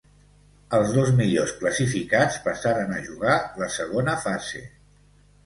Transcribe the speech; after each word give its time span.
Els 0.77 0.93
dos 0.95 1.11
millors 1.19 1.53
classificats 1.59 2.39
passaren 2.47 2.97
a 2.97 3.03
jugar 3.09 3.37
la 3.61 3.71
segona 3.77 4.19
fase. 4.27 4.65